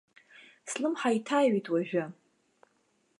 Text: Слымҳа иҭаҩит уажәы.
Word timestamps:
Слымҳа 0.69 1.09
иҭаҩит 1.17 1.65
уажәы. 1.73 2.03